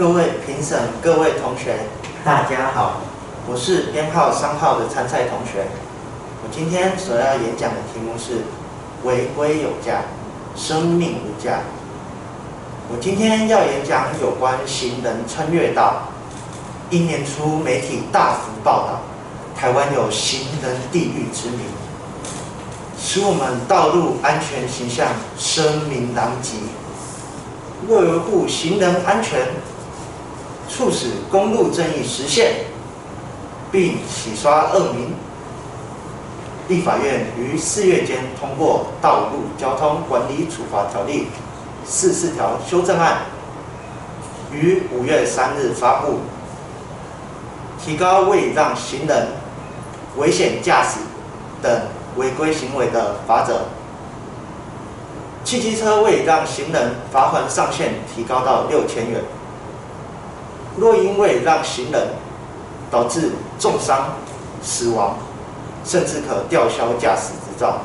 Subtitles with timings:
[0.00, 1.76] 各位评审、各位同学，
[2.24, 3.02] 大家好，
[3.46, 5.66] 我是编号三号的参赛同学。
[6.42, 8.46] 我今天所要演讲的题目是
[9.04, 10.00] “违规有价，
[10.56, 11.58] 生命无价”。
[12.88, 16.04] 我今天要演讲有关行人穿越道。
[16.88, 19.00] 一年初，媒体大幅报道，
[19.54, 21.60] 台湾有行人地狱之名，
[22.98, 26.56] 使我们道路安全形象声名狼藉。
[27.86, 29.40] 为维护行人安全，
[30.80, 32.64] 促使公路正义实现，
[33.70, 35.12] 并洗刷恶名，
[36.68, 41.26] 立法院于四月间通过《道路交通管理处罚条例》
[41.86, 43.24] 四四条修正案，
[44.50, 46.20] 于五月三日发布，
[47.78, 49.28] 提高未让行人
[50.16, 51.00] 危险驾驶
[51.60, 51.82] 等
[52.16, 53.66] 违规行为的罚则。
[55.44, 59.20] 汽机车未让行人罚锾上限提高到六千元。
[60.76, 62.08] 若因为让行人
[62.90, 64.14] 导致重伤、
[64.62, 65.16] 死亡，
[65.84, 67.78] 甚至可吊销驾驶执照。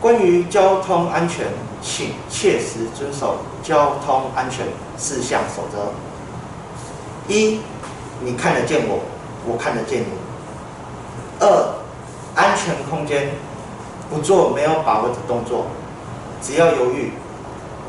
[0.00, 1.46] 关于交通安全，
[1.82, 4.66] 请切实遵守交通安全
[4.96, 5.92] 四项守则：
[7.32, 7.60] 一、
[8.20, 9.00] 你看得见我，
[9.46, 10.06] 我看得见你；
[11.40, 11.74] 二、
[12.34, 13.30] 安全空间。
[14.12, 15.66] 不做没有把握的动作，
[16.42, 17.12] 只要犹豫，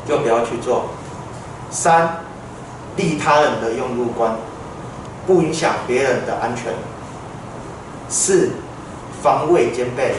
[0.06, 0.84] 就不要去做。
[1.68, 2.20] 三，
[2.96, 4.36] 利他人的用路观，
[5.26, 6.72] 不影响别人的安全。
[8.08, 8.50] 四，
[9.22, 10.14] 防卫兼备，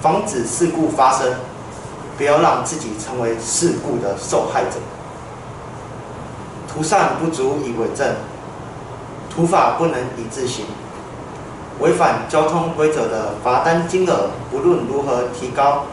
[0.00, 1.34] 防止事故发生，
[2.18, 4.80] 不要让自己成为事故的受害者。
[6.68, 8.14] 图上不足以为证，
[9.30, 10.66] 图法不能以自行。
[11.78, 15.84] 违反交通规则的罚单金额，不论如何提高，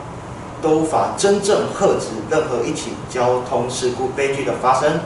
[0.61, 4.99] 都无法真正遏止任何一起交通事故悲剧的发生。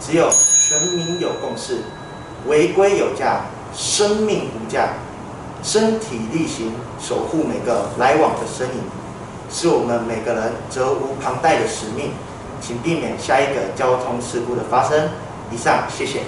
[0.00, 1.82] 只有全民有共识，
[2.46, 3.42] 违规有价，
[3.74, 4.94] 生命无价，
[5.62, 8.82] 身体力行守护每个来往的身影，
[9.50, 12.12] 是我们每个人责无旁贷的使命。
[12.62, 15.08] 请避免下一个交通事故的发生。
[15.50, 16.20] 以上，谢谢。